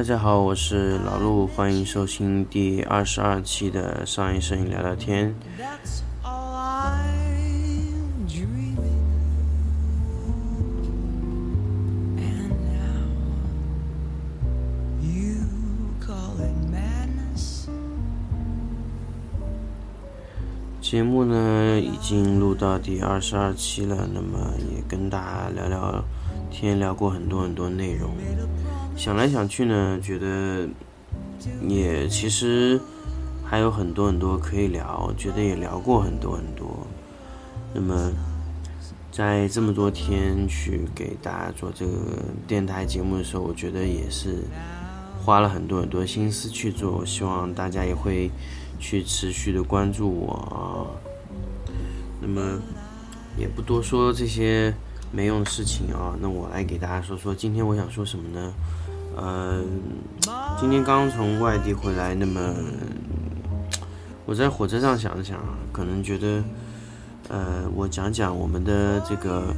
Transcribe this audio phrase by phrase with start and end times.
[0.00, 5.34] 大家好，我是老陆，欢迎收听第二十二期的商业摄影聊聊天。
[20.80, 26.02] 节目呢已经录到第二十二期了，那么也跟大家聊聊
[26.50, 28.10] 天，聊过很多很多内容。
[29.00, 30.68] 想来想去呢，觉得
[31.66, 32.78] 也其实
[33.42, 36.86] 还有很多很多可以聊，觉得也聊过很多很多。
[37.72, 38.12] 那么
[39.10, 41.92] 在这么多天去给大家做这个
[42.46, 44.44] 电台节目的时候，我觉得也是
[45.24, 48.30] 花了很多很多心思去做，希望大家也会。
[48.82, 50.90] 去持续的关注我，
[52.18, 52.58] 那么
[53.36, 54.74] 也不多说这些
[55.12, 58.54] 没用的事情啊，那我来给大家说说今天我想说什么呢？
[59.20, 59.62] 呃，
[60.58, 62.54] 今天刚从外地回来，那么
[64.24, 65.38] 我在火车上想了想，
[65.70, 66.42] 可能觉得，
[67.28, 69.54] 呃，我讲讲我们的这个。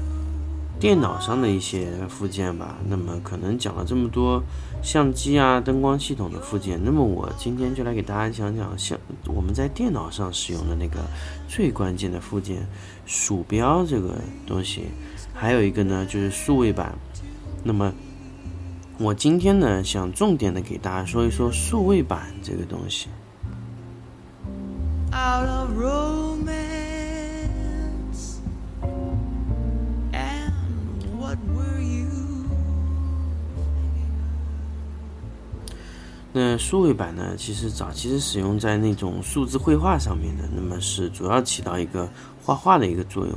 [0.80, 4.42] 电脑上的一些附件吧，那么可能讲了这么多
[4.82, 10.98] 相机啊、灯光系统的附件，那么我今天就来给大家讲讲像我们在电脑上使用的那个
[11.46, 12.66] 最关键的附件——
[13.06, 14.86] 鼠标这个东西，
[15.32, 16.92] 还有一个呢就是数位板。
[17.62, 17.92] 那么
[19.02, 23.08] 我今天呢想重点的给大家说一说数位板这个东西。
[36.34, 37.36] 那数位板呢？
[37.36, 42.08] 其实早期是使用在那种数字绘画上面的，那么是主要起到一个
[42.42, 43.36] 画画的一个作用。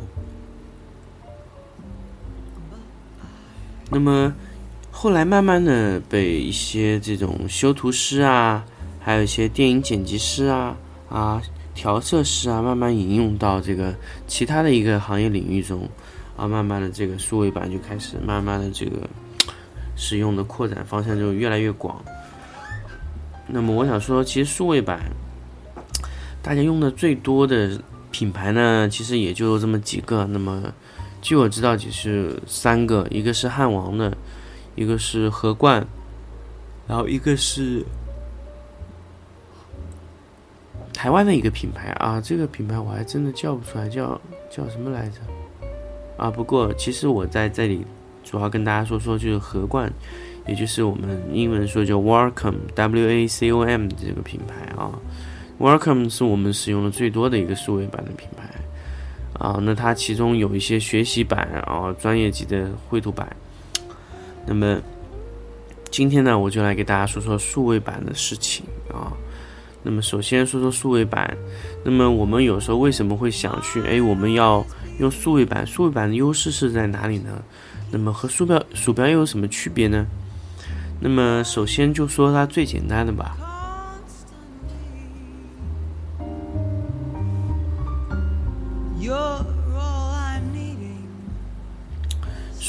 [3.90, 4.34] 那么
[4.98, 8.64] 后来慢慢的被一些这种修图师啊，
[8.98, 10.76] 还有一些电影剪辑师啊、
[11.10, 11.42] 啊
[11.76, 13.94] 调色师啊，慢慢引用到这个
[14.26, 15.88] 其他的一个行业领域中，
[16.38, 19.08] 啊，慢慢的这个数位板就开始慢慢的这个
[19.98, 22.02] 使用的扩展方向就越来越广。
[23.46, 25.02] 那么我想说，其实数位板，
[26.42, 27.78] 大家用的最多的
[28.12, 30.26] 品牌呢，其实也就这么几个。
[30.32, 30.64] 那么，
[31.22, 34.18] 据我知道，就是三个，一个是汉王的，
[34.76, 35.86] 一个是和冠，
[36.88, 37.84] 然后一个是
[40.94, 42.22] 台湾的一个品牌啊。
[42.22, 44.20] 这个品牌我还真的叫不出来，叫
[44.50, 45.20] 叫什么来着？
[46.18, 47.86] 啊，不过其实我在这里
[48.24, 49.92] 主要跟大家说说，就是和冠。
[50.48, 54.92] 也就是我们英文说叫 Wacom，W A C O M 这个品牌啊
[55.60, 58.48] ，Wacom 是我们使用的最多的一个数位板的品牌
[59.40, 59.58] 啊。
[59.60, 63.36] 那它其中有一些学习版啊，专业级的绘图板。
[64.46, 64.80] 那么
[65.90, 69.12] 今天呢，我就来给大家说说数位板的事情啊。
[69.84, 71.38] 那么首先说说数位板，
[71.84, 73.82] 那么我们有时候为什么会想去？
[73.84, 74.66] 哎，我们要
[75.00, 77.42] 用数位板，数位板的优势是在哪里呢？
[77.92, 80.06] 那么和鼠标鼠标又有什么区别呢？
[81.00, 83.38] 那么，首先就说它最简单的吧。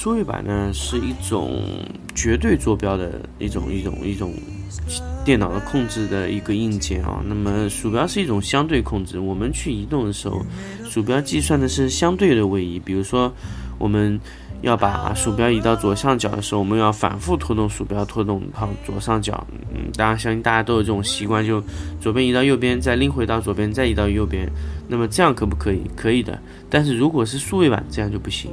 [0.06, 1.64] 数位板呢是一种
[2.14, 4.32] 绝对坐标的一种一种一种
[5.24, 7.20] 电脑的控制的一个硬件啊。
[7.26, 10.46] 那么鼠标是一种相对控制，我们去移动的时候，
[10.88, 12.78] 鼠标计算的是相对的位移。
[12.78, 13.32] 比如说，
[13.78, 14.20] 我们。
[14.62, 19.46] 要把鼠标移到左上角的时候，我们要反复拖动鼠标，拖动到左上角。
[19.74, 21.62] 嗯，当然相信大家都有这种习惯，就
[22.00, 24.50] 左边移到右边，再拎回到左边，再移到右边。
[24.88, 25.82] 那么这样可不可以？
[25.94, 26.40] 可以的。
[26.70, 28.50] 但是如果是数位板，这样就不行。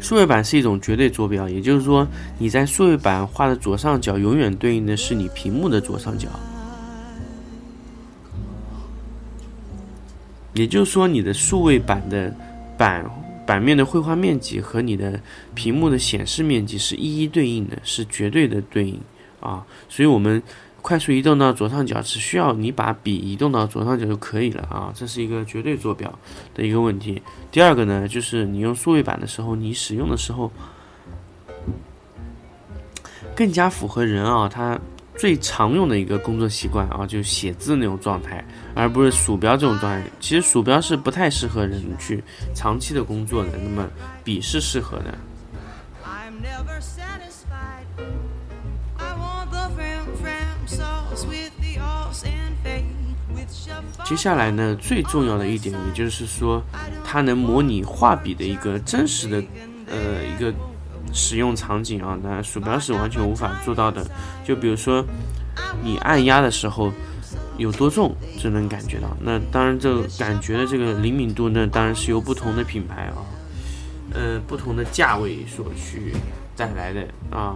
[0.00, 2.06] 数位板是一种绝对坐标，也就是说，
[2.38, 6.28] 你在数位板画的左上角，永远对应的是你屏幕的左上角。
[10.54, 12.34] 也就是说，你的数位板的
[12.76, 13.04] 板。
[13.46, 15.20] 版面的绘画面积和你的
[15.56, 18.96] 屏幕的显示面积是一一对应的，是绝对的对应
[19.40, 19.66] 啊！
[19.88, 20.40] 所以，我们
[20.82, 24.92] 快速移动到左上角，只需要你把笔移动到左上角就可以了啊！
[24.94, 26.12] 这是一个绝对坐标
[26.54, 27.22] 的一个问题。
[27.50, 30.50] 第二个呢，就是你用数位板的时候，你使用的时候
[33.34, 34.78] 更加符合人啊，他。
[35.16, 38.42] 最常用的一个工作习惯啊，就写字那种状态，
[38.74, 40.02] 而不是鼠标这种状态。
[40.18, 42.24] 其实鼠标是不太适合人去
[42.54, 43.86] 长期的工作的，那么
[44.24, 45.12] 笔是适合的。
[54.10, 56.60] 接下来呢，最重要的一点，也就是说，
[57.04, 59.40] 它能模拟画笔的一个真实的。
[59.86, 60.52] 呃，一个
[61.12, 64.04] 使用场景啊，那鼠标是完全无法做到的。
[64.44, 65.04] 就比如说
[65.84, 66.92] 你按压的时候
[67.56, 69.16] 有多重，就能感觉到。
[69.20, 73.22] 那当然，这感觉的这个灵敏度呢，当然是由不同的品牌啊，
[74.12, 76.12] 呃，不同的价位所去
[76.56, 77.54] 带来的啊。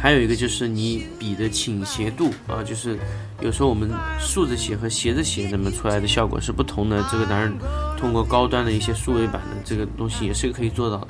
[0.00, 2.96] 还有一个就是你笔的倾斜度啊，就是
[3.40, 3.90] 有时候我们
[4.20, 7.04] 竖着写和斜着写，那么出来的效果是不同的。
[7.10, 7.52] 这个当然
[7.96, 11.08] 通过高端的一些数位板的这个东西也是可以做到的。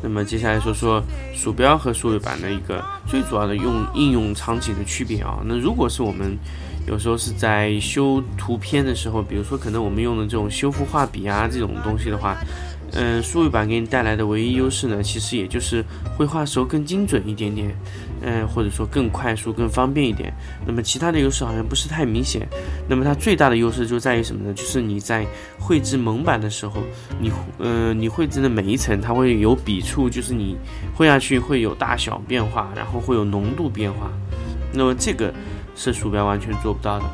[0.00, 1.02] 那么接下来说说
[1.34, 5.40] 鼠标和数位板的一个最主要的用应用场景的区别啊。
[5.44, 6.38] 那如果是我们
[6.86, 12.36] 有时候是在修图片的时候，比如说可能我们用的这种修复画笔啊这种东西的话，
[12.92, 15.84] 嗯，数位板给你带来的唯一优势呢，其实也就是
[16.16, 17.74] 绘画时候更精准一点点，
[18.20, 20.32] 嗯，或者说更快速、更方便一点。
[20.66, 22.46] 那么其他的优势好像不是太明显。
[22.86, 24.52] 那么它最大的优势就在于什么呢？
[24.52, 25.26] 就是你在
[25.58, 26.82] 绘制蒙版的时候，
[27.18, 30.56] 你，嗯，你绘制的每一层它会有笔触，就是你
[30.94, 34.10] 绘下去会有大小变化，然后会有浓度变化。
[34.72, 35.32] 那么这个。
[35.74, 37.04] 是鼠标完全做不到的。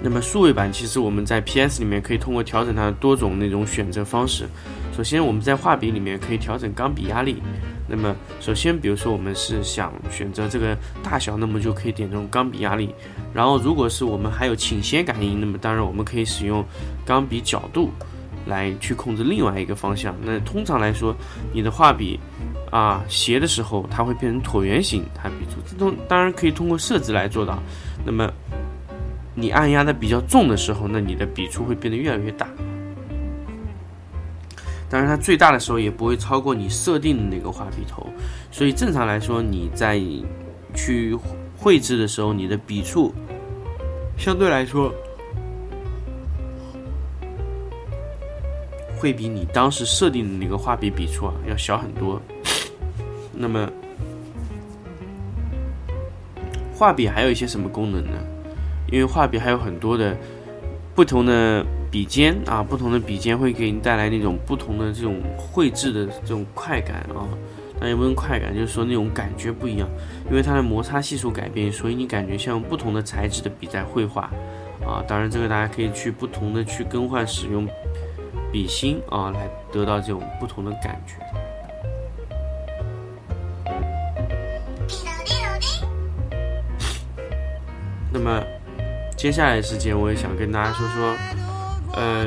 [0.00, 4.48] 那么数位板其实我们在 PS 里面可以通过调整它的多种那种选择方式。
[4.96, 7.42] 首先我们在画笔里面可以调整钢笔压力。
[7.86, 12.94] 那么首先比如说我们是想选择这个大小，那么就可以点这种钢笔压力。
[13.34, 16.64] 然后如果是我们还有倾斜感应，那么当然我们可以使用
[17.04, 17.90] 钢笔角度。
[18.48, 20.14] 来去控制另外一个方向。
[20.22, 21.14] 那通常来说，
[21.52, 22.18] 你的画笔
[22.70, 25.60] 啊斜的时候，它会变成椭圆形，它笔触。
[25.70, 27.62] 这种当然可以通过设置来做到。
[28.06, 28.32] 那么
[29.34, 32.48] 你按压的比较重的时候，那你的笔触会变得越来越大。
[34.88, 38.06] 当然，它最大的时候也不会超过你设定的那个画笔头。
[38.50, 40.00] 所以正常来说，你在
[40.74, 41.14] 去
[41.54, 43.12] 绘制的时候，你的笔触
[44.16, 44.90] 相对来说。
[48.98, 52.20] 会比你当时设定的那个画笔笔触啊要小很多。
[53.32, 53.70] 那么，
[56.74, 58.18] 画笔还有一些什么功能呢？
[58.90, 60.16] 因为画笔还有很多的
[60.94, 67.28] 不同的笔尖啊，不同的笔尖会给你带来那种不同的这种绘制的这种快感啊。
[67.80, 69.88] 那也不用快感，就是说那种感觉不一样，
[70.28, 74.22] 因为它的摩擦系数改变，所以你感觉像不同的材质的笔在绘画
[74.84, 75.04] 啊。
[75.06, 77.68] 当然，这个大家可以去不同的去更换使用。
[78.50, 81.14] 笔芯啊，来得到这种不同的感觉。
[88.10, 88.42] 那么，
[89.16, 91.14] 接下来时间，我也想跟大家说说，
[91.92, 92.26] 呃，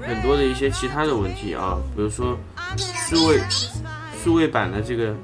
[0.00, 2.38] 很多的一些其他的问题啊，比如说
[2.76, 3.40] 数位
[4.22, 5.14] 数位版的这个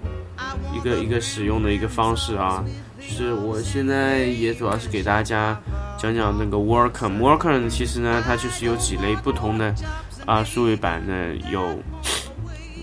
[0.74, 2.64] 一个一个使用的一个方式啊，
[2.98, 5.60] 就是我现在也主要是给大家。
[5.98, 9.74] 讲讲那个 Worker，Worker 其实呢，它就是有几类不同的
[10.26, 11.78] 啊，数位版呢有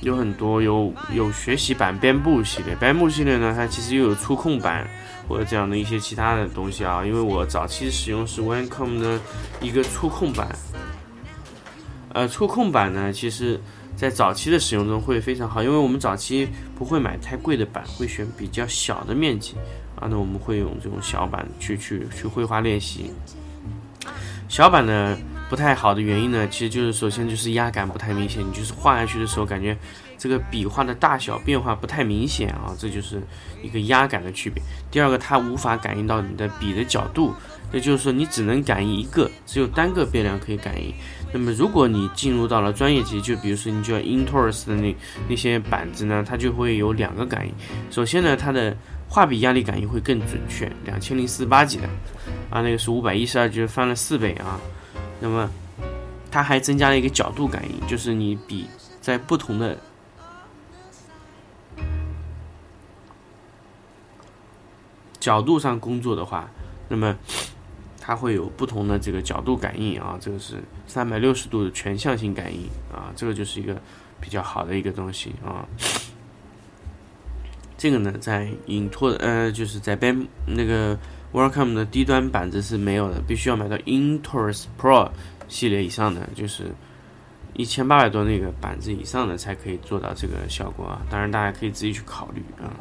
[0.01, 4.87] 有很多，有有学习版、编布系列，编布系列呢，它其实又有触控版
[5.27, 7.05] 或者这样的一些其他的东西啊。
[7.05, 9.19] 因为我早期使用是 Welcome 的
[9.61, 10.47] 一个触控版，
[12.13, 13.61] 呃，触控版呢，其实
[13.95, 19.53] 在早期的使用中会非常好，因为我们早期不会买太贵的板，会选比较小的面积。
[20.09, 23.11] 那我们会用这种小板去去去绘画练习。
[24.49, 25.17] 小板呢
[25.49, 29.75] 不太好的原因呢，其实就是首先就是压感不太明显，你就是画下去的时候感觉
[30.17, 33.21] 这个笔画的大小变化不太明显啊，这就是
[33.63, 34.61] 一个压感的区别。
[34.91, 37.33] 第二个，它无法感应到你的笔的角度，
[37.71, 40.93] 也就是说你只能感应一个，只有单个变量可以感应。
[41.31, 44.95] 那么如果你进入到了专业级，就比如说你就要 Intours 的那
[45.27, 47.53] 那些板子呢，它就会有两个感应。
[47.89, 48.75] 首先呢，它的
[49.13, 51.87] 画笔压力感应会更准确，两千零四十八级的，
[52.49, 54.59] 啊，那个是五百一十二，就是翻了四倍啊。
[55.19, 55.47] 那么，
[56.31, 58.67] 它还增加了一个角度感应，就是你笔
[59.01, 59.77] 在不同的
[65.19, 66.49] 角度上工作的话，
[66.89, 67.15] 那么
[68.01, 70.17] 它会有不同的这个角度感应啊。
[70.19, 70.55] 这个是
[70.87, 73.79] 三百六十度的全向性感应啊，这个就是一个
[74.19, 75.69] 比较好的一个东西啊。
[77.83, 80.97] 这个呢，在影拓呃，就是在 Ben 那个
[81.33, 85.11] Welcome 的低端板子是没有的，必须要买到 Intors Pro
[85.49, 86.73] 系列以上的，就是
[87.55, 91.01] 一千八百多那个板子以上的才可以做到这个效果啊。
[91.09, 92.71] 当然，大家可以自己去考虑啊，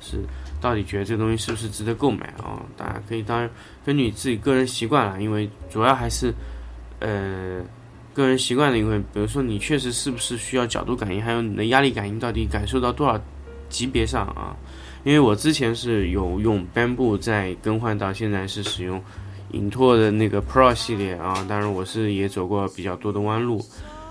[0.00, 0.24] 是
[0.62, 2.62] 到底觉得这个东西是不是值得购买啊？
[2.74, 3.50] 大家可以当然
[3.84, 6.32] 根据自己个人习惯了，因为主要还是
[7.00, 7.62] 呃。
[8.14, 9.00] 个人习惯的一部分。
[9.12, 13.20] 比如说你确实是不是需要角度感应，还有你的压力感应到底感受到多少
[13.68, 14.56] 级别上啊？
[15.04, 19.02] 因为我之前是有用 Bamboo，在更换到现在是使用
[19.52, 21.44] 影拓的那个 Pro 系列啊。
[21.48, 23.64] 当然我是也走过比较多的弯路。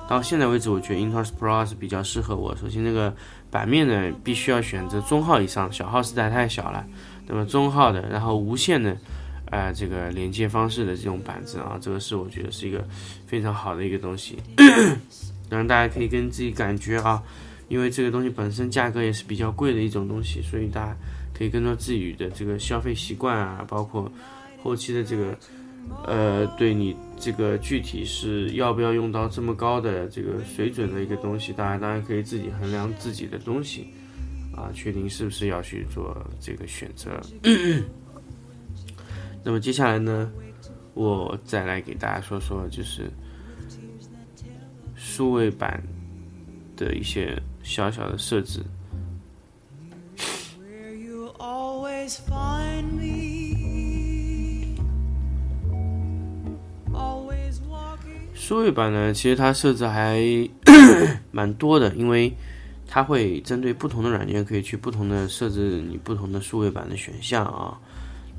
[0.10, 2.56] 到现在为止，我觉得 Intuos Pro 是比较适合我。
[2.56, 3.14] 首先，这个
[3.52, 6.86] 版面呢，必须要选择中号以上，小号实在太小了。
[7.28, 8.96] 那么中号的，然后无线的，
[9.52, 12.88] 呃，这个连接方式的这种板子啊，这个是我觉得是一个
[13.26, 14.38] 非常好的一个东西。
[15.50, 17.22] 当然，大家可以跟自己感觉啊，
[17.68, 20.98] 因为这个东西本身价格也是比较贵的一种东西，所以大家
[21.34, 24.12] 可以跟着自己的这个消费习惯啊，包括
[24.62, 25.38] 后期的这个。
[26.06, 33.88] 呃，对你这个具体是要不要用到这么高的这个水准的一个东西，大家当然可以自己衡量自己的东西，
[34.54, 37.18] 啊，确定是不是要去做这个选择。
[39.46, 40.30] 那么接下来呢，
[40.94, 43.10] 我再来给大家说说，就是
[44.94, 45.82] 数位版
[46.76, 48.64] 的一些小小的设置。
[58.34, 60.22] 数位版呢，其实它设置还
[61.32, 62.34] 蛮多的，因为
[62.88, 67.78] 它会针对不同的软件，可以去不同的设置你不同的数位版的选项啊。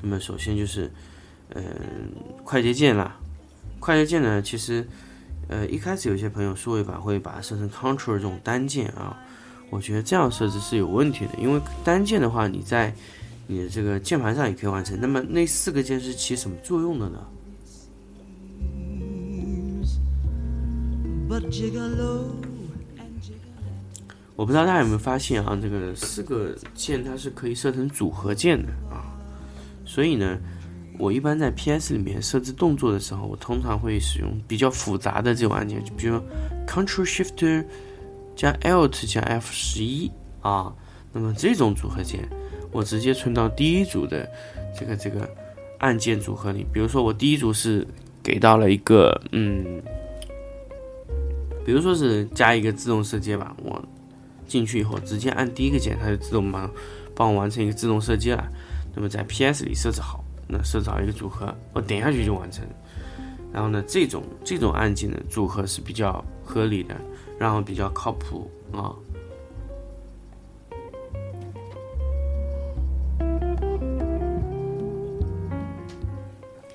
[0.00, 0.90] 那么首先就是，
[1.54, 1.62] 嗯，
[2.42, 3.16] 快捷键啦。
[3.78, 4.88] 快捷键呢，其实，
[5.49, 9.17] 呃，一开始有些朋友数位版会把它设成 Control 这种单键啊，
[9.71, 12.95] 我觉得这样设置是有问题的，因为单键的话，你在
[13.47, 14.99] 你的这个键盘上也可以完成。
[15.00, 17.19] 那么那四个键是起什么作用的呢？
[24.37, 29.17] 我不知道大家有没有发现啊，这个四个键它是可以设成组合键的啊，
[29.85, 30.38] 所以呢，
[30.99, 36.21] 我一般在 PS 里面设置动作的时候，我通常会使用比较复杂的这种按键，就比如
[36.67, 37.64] Ctrl Shift
[38.35, 40.75] 加 Alt 加 F 十一啊，
[41.12, 42.28] 那么这种组合键，
[42.73, 44.28] 我直接存到第一组的
[44.78, 45.28] 这个这个
[45.78, 46.67] 按键组合里。
[46.73, 47.87] 比如说我第一组是
[48.23, 49.81] 给到了一个嗯。
[51.64, 53.85] 比如说是加一个自动设接吧，我
[54.47, 56.71] 进去以后直接按第一个键，它就自动帮
[57.14, 58.49] 帮我完成一个自动设接了。
[58.95, 62.64] 那么在 PS 里设置好，那设置好一个组合，我点下去就完成。
[63.52, 66.97] 然后呢，这种这种按键的组合是比较合理的，
[67.38, 68.95] 然后比较靠谱啊。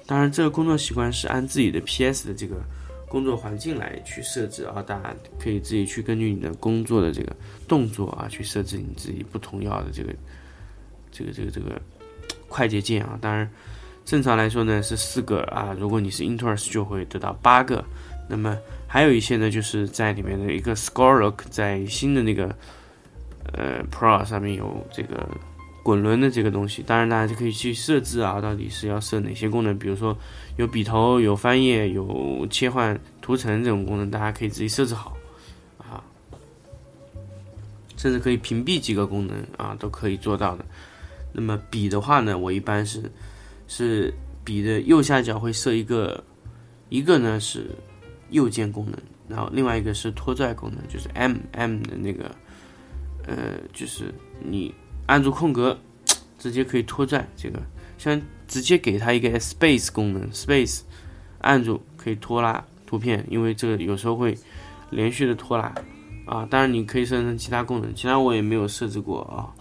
[0.05, 2.61] 当然，这个工作习惯是按自己的 PS 的这个。
[3.09, 7.35] 工作环境来去设置啊，大家可以自己去根据你的工作的这个
[7.67, 10.11] 动作啊，去设置你自己不同要的这个
[11.11, 11.79] 这个这个这个
[12.53, 13.17] 快捷键啊。
[13.19, 13.49] 当然，
[14.05, 17.83] 正常来说呢是四个啊，如果你是 Intuos 就会得到八个。
[18.29, 18.55] 那么
[18.87, 22.55] 还有一些呢，就是在里面的一个 Score Lock，在新的那个
[23.53, 25.27] 呃 Pro 上面有这个。
[25.83, 29.77] 滚轮的这个东西，当然大家就可以去设置啊，到底是要设哪些功能？
[29.77, 30.17] 比如说
[30.55, 35.17] 有笔头、有翻页、有切换图层这种功能，大家可以自己设置好
[35.77, 35.99] 啊。
[37.97, 40.63] 甚至可以屏蔽几个功能啊，都可以做到的。
[41.33, 43.11] 那么笔的话呢，我一般是
[43.67, 44.13] 是
[44.45, 46.23] 笔的右下角会设一个，
[46.87, 47.69] 一个呢是
[48.29, 48.97] 右键功能，
[49.27, 52.33] 然后另外一个是拖拽功能，就是 M M 的那个，
[53.27, 54.73] 呃，就是你。
[55.05, 55.77] 按住空格，
[56.39, 57.61] 直接可以拖拽这个，
[57.97, 60.79] 像直接给它一个 space 功能，space
[61.39, 64.33] 按住可以拖拉图片，因为这个有时候会
[64.91, 65.75] 连续的拖拉
[66.25, 66.47] 啊。
[66.49, 69.51] 当然你可以设成其他功能，其他我也没有设置过啊。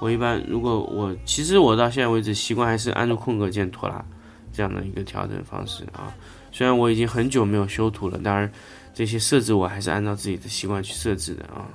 [0.00, 4.04] 我一般如果我其实我到现在为止习惯还是按住空格键拖拉
[4.52, 6.12] 这样的一个调整方式啊。
[6.52, 8.50] 虽然我已经很久没有修图了，当然
[8.94, 11.66] 这些设置我还是按照自己的习惯去设置的啊。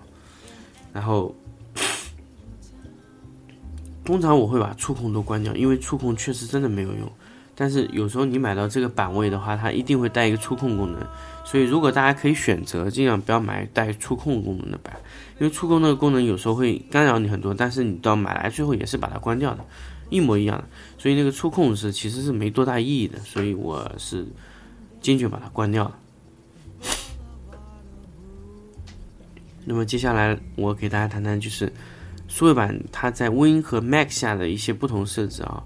[0.91, 1.35] 然后。
[4.05, 7.09] 通常我会把触控都关掉，因为触控确实真的没有用。
[7.55, 11.01] 但是有时候你买到这个版位的话，它一定会带一个触控功能。
[11.53, 14.91] 所以如果大家可以选择，尽量不要买带触控功能的板，
[15.39, 17.53] 因为触控那个功能有时候会干扰你很多。
[17.53, 19.63] 但是你到买来最后也是把它关掉的，
[20.09, 20.63] 一模一样的。
[20.97, 23.19] 所以那个触控是其实是没多大意义的。
[23.19, 24.25] 所以我是
[24.99, 25.99] 坚决把它关掉了。
[29.63, 31.71] 那么接下来我给大家谈谈就是。
[32.25, 35.61] 数位板它在 Win 和 Mac 下的一些不同设置啊，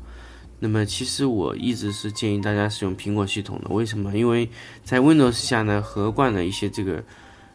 [0.59, 3.69] 那么其实我一直是建议大家使用苹果系统的。
[3.69, 4.17] 为什么？
[4.17, 4.49] 因为
[4.83, 7.03] 在 Windows 下呢，盒罐的一些这个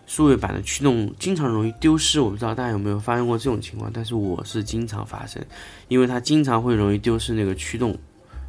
[0.06, 2.20] 数位板的驱动经常容易丢失。
[2.20, 5.44] 我不知道大家有没有发生过这种情况，但是我是经常发生，
[5.88, 7.96] 因为它经常会容易丢失那个驱动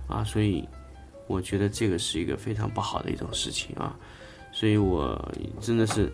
[0.08, 0.64] 啊，所以
[1.28, 3.96] 我觉得这个是一个非常不好的一种事情啊。
[4.52, 6.14] 所以我真的是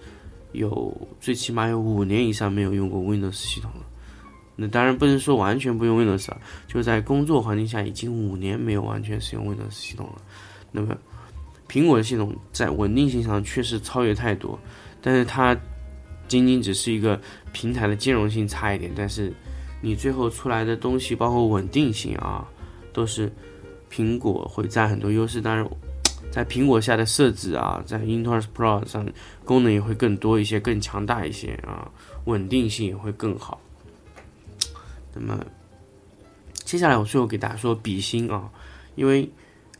[0.53, 3.85] 有最起码有五年以上没有用过 Windows 系统了。
[4.59, 6.37] 那当然不能说完全不用 Windows 啊，
[6.67, 10.21] 就在工作环境下已经五年没有完全使用 Windows 系统了。
[10.71, 10.95] 那么
[11.69, 14.59] 苹果的系统在稳定性上确实超越太多，
[15.01, 15.55] 但是它
[16.27, 17.19] 仅仅只是一个
[17.53, 19.33] 平台的兼容性差一点，但是
[19.81, 22.45] 你最后出来的东西，包括稳定性啊，
[22.91, 23.31] 都是
[23.89, 25.41] 苹果会占很多优势。
[25.41, 25.67] 当然，
[26.29, 29.07] 在苹果下的设置啊，在 Intel Pro 上
[29.45, 31.89] 功能也会更多一些，更强大一些啊，
[32.25, 33.59] 稳定性也会更好。
[35.13, 35.45] 那么，
[36.53, 38.49] 接下来我最后给大家说笔芯啊，
[38.95, 39.29] 因为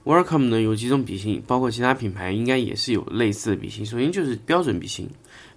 [0.05, 3.86] Wacom 呢有几种笔芯，包括其他品牌应该也是有类似的笔芯。
[3.86, 5.07] 首先就是标准笔芯，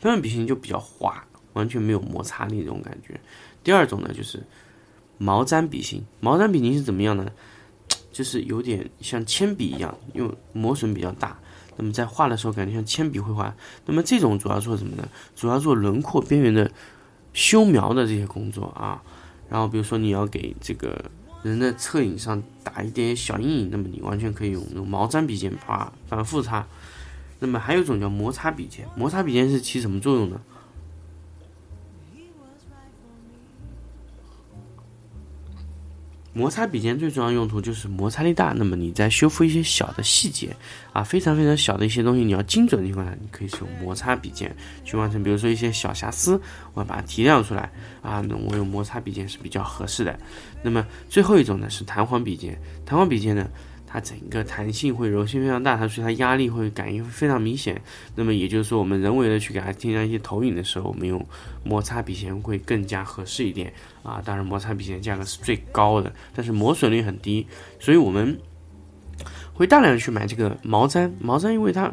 [0.00, 1.24] 标准笔芯就比较滑，
[1.54, 3.18] 完全没有摩擦力这种感觉。
[3.64, 4.42] 第二种呢就是
[5.16, 7.30] 毛毡笔芯，毛毡笔芯是怎么样呢？
[8.12, 11.38] 就是有点像铅笔一样，因为磨损比较大，
[11.78, 13.54] 那么在画的时候感觉像铅笔绘画。
[13.86, 15.08] 那么这种主要做什么呢？
[15.34, 16.70] 主要做轮廓边缘的
[17.32, 19.02] 修描的这些工作啊。
[19.52, 20.98] 然后比如说你要给这个
[21.42, 26.66] 人的侧影上打一点小阴影，那么你完全可以用用毛毡笔尖把反复擦。
[27.38, 30.40] 那么还有一种叫摩擦笔尖，摩擦笔尖是起什么作用呢？
[36.32, 38.54] 摩擦笔尖最重要用途就是摩擦力大。
[38.56, 40.54] 那么你在修复一些小的细节
[40.92, 45.22] 啊，非常非常小的一些东西，你要精准的情况下，你可以使用摩擦笔尖去完成。
[45.22, 46.40] 比如说一些小瑕疵，
[46.74, 47.70] 我要把它提亮出来
[48.00, 50.18] 啊，那我用摩擦笔尖是比较合适的。
[50.62, 53.48] 那么最后一种呢是弹簧笔尖，弹簧笔尖呢。
[53.92, 57.78] 它整个弹性会柔性非常大，它所以它压力会感应非常明显。
[58.14, 61.22] 那么也就是说，我们人为的去给它添加一些投影的时候，我们用
[61.62, 63.70] 摩擦笔芯会更加合适一点
[64.02, 64.22] 啊。
[64.24, 67.46] 当然，摩擦笔芯价格是最高的，但是磨损率很低，
[67.78, 68.40] 所以我们
[69.52, 71.10] 会大量的去买这个毛毡。
[71.20, 71.92] 毛毡因为它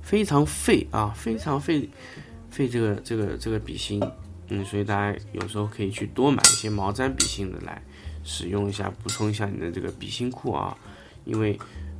[0.00, 1.88] 非常费啊，非常费
[2.48, 4.00] 费这个这个这个笔芯，
[4.50, 7.82] 嗯，所以大家有时候可以去多买一些毛毡笔芯的来
[8.22, 10.78] 使用一下，补充一下你的这个笔芯库啊。
[11.30, 11.56] 因为，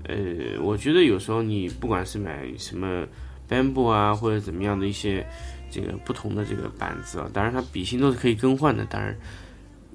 [0.09, 3.07] 呃，我觉得有时候你不管是买什么
[3.49, 5.25] bamboo 啊，或者怎么样的一些
[5.71, 8.85] 这个不同的这个板子啊，当然它笔芯都是可以更换的。
[8.87, 9.17] 当然，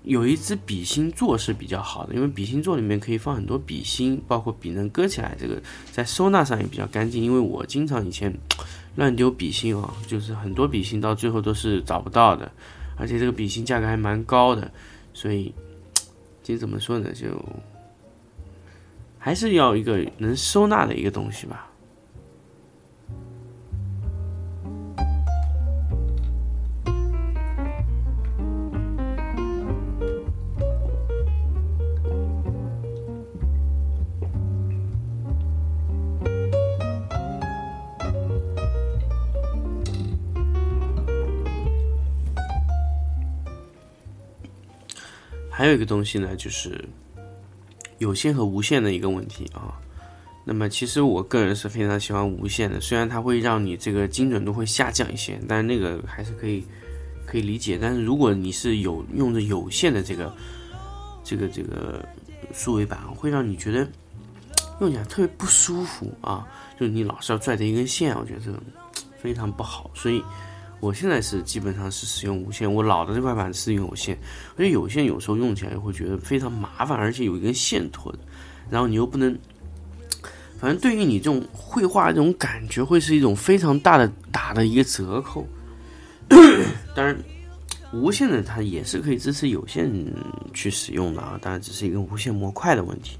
[0.03, 7.21] 有一支笔芯座是比较好的，因为笔芯座里面可以放很多笔芯，包括笔能搁起来，这个在收纳上也比较干净。
[7.21, 8.33] 因为我经常以前
[8.95, 12.49] 乱丢笔芯啊，就是很多笔芯到最后都是找不到的，
[12.95, 14.71] 而且这个笔芯价格还蛮高的，
[15.13, 15.53] 所以，
[16.41, 17.27] 其实怎么说呢，就。
[19.25, 21.67] 还是要一个能收纳的一个东西吧。
[45.49, 46.87] 还有一个东西呢，就是。
[47.97, 49.73] 有线和无线的一个问题啊，
[50.43, 56.63] 那么其实我个人是非常喜欢无线的，虽然它会让你这个精准度会下降一些，但是那个还是可以
[57.25, 57.77] 可以理解。
[57.81, 60.35] 但是如果你是有用着有线的这个
[61.23, 62.05] 这个这个
[62.53, 63.87] 数位板，会让你觉得
[64.81, 66.47] 用起来特别不舒服啊，
[66.79, 68.61] 就是你老是要拽着一根线，我觉得这个
[69.17, 70.21] 非常不好，所以。
[70.85, 74.15] 我现在是基本上是使用无线，我老的这块板是用有线，
[74.55, 78.19] 而且有线有时候用起来会觉得非常麻烦，而且有一根线拖着，
[78.69, 79.35] 然后你又不能，
[80.59, 85.47] 反正对于你这种绘画这种感觉，会是一种非常大的打的一个折扣。
[86.95, 87.17] 当然，
[87.91, 89.91] 无线的它也是可以支持有线
[90.53, 93.17] 去使用的啊，当然只是一个无线模块的问题。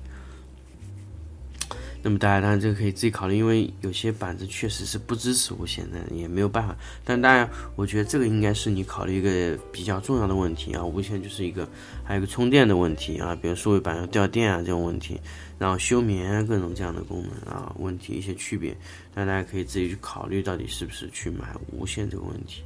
[2.06, 6.76] 那么大家当然这个可以自己考虑，因为有些板子确实是不支持无线的，也没有办法。
[7.04, 10.86] 但当然，我觉得这个应该是你考虑一个比较重要的问题啊。
[10.86, 11.68] 无线就是一个，
[12.04, 15.20] 还有一个充电的问题啊，比如数位板要掉电啊这种问题，
[15.58, 18.78] 然后休眠啊各种这样的功能啊问题一些区别，
[19.15, 22.62] 那大家可以自己去考虑到底是不是去买无线这个问题。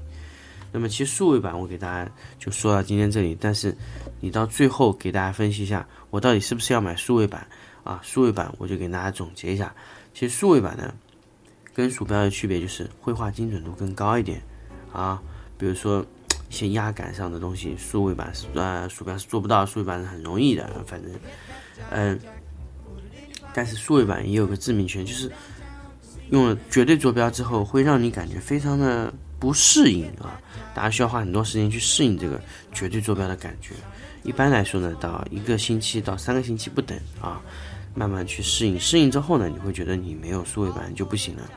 [0.73, 3.73] 那么其实数位板我给大家就说到今天这里，但是
[4.19, 7.47] 你到最后给大家分析一下，我到底是不是要买数位板？
[7.83, 9.73] 啊，数位板我就给大家总结一下，
[10.13, 10.93] 其实数位板呢，
[11.73, 14.41] 跟鼠标的区别就是绘画精准度更高一点
[14.91, 15.21] 啊。
[15.57, 16.05] 比如说
[16.49, 20.83] 一些压感上的东西，数位板是呃鼠标是做不到，数位板是很容易的。
[20.87, 21.11] 反正，
[21.91, 22.19] 嗯，
[23.53, 25.31] 但是数位板也有个致命缺，就是
[26.31, 30.39] 用了绝对坐标之后，会让你感觉非常的不适应啊。
[30.73, 32.39] 大家需要花很多时间去适应这个
[32.71, 33.73] 绝对坐标的感觉。
[34.23, 37.41] 一般来说呢，到一个星期到三个星期不等啊。
[37.93, 41.49] 慢慢去适应，适应之后呢，你会觉得你没有数位板就不行了。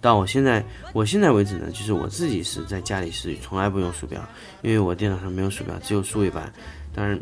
[0.00, 4.20] 到我现在，我现在为止呢，就是我自己是在家里是从来不用鼠标，
[4.62, 6.52] 因为我电脑上没有鼠标，只有数位板。
[6.94, 7.18] 当然，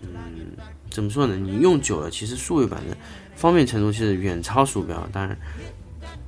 [0.00, 0.08] 嗯，
[0.90, 1.36] 怎么说呢？
[1.36, 2.96] 你用久了，其实数位板的
[3.34, 5.06] 方便程度是远超鼠标。
[5.12, 5.36] 当然，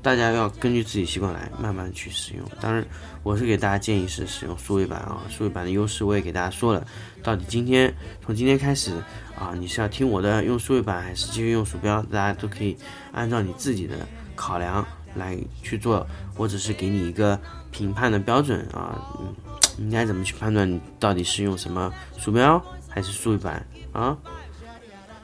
[0.03, 2.45] 大家要根据自己习惯来慢慢去使用。
[2.61, 2.85] 当然，
[3.23, 6.87] 我是给大家建议是使用数位板啊，数位板的优势我也给大家说了。
[7.23, 8.93] 到底今天从今天开始
[9.38, 12.03] 啊，你是要听我的用数位板，还是继续用鼠标？
[12.05, 12.77] 大家都可以
[13.12, 13.94] 按照你自己的
[14.37, 16.07] 考量来去做。
[16.37, 17.38] 我只是给你一个
[17.70, 19.35] 评判的标准啊，嗯，
[19.79, 24.16] 应该怎么去判断你到底是用什么鼠标还是数位板啊？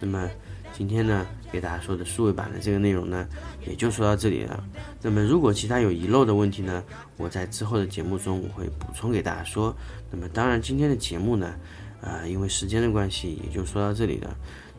[0.01, 0.29] 那么
[0.73, 3.29] 今天呢，给大家说的数位板的这个内容呢，
[3.67, 4.65] 也就说到这里了。
[5.03, 6.83] 那么如果其他有遗漏的问题呢，
[7.17, 9.75] 我在之后的节目中我会补充给大家说。
[10.11, 11.55] 那么当然今天的节目呢，
[12.03, 14.37] 啊，因为时间的关系，也就说到这里了。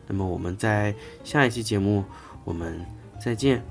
[0.07, 2.03] 那么我们在下一期节目
[2.43, 2.85] 我们
[3.23, 3.63] 再见。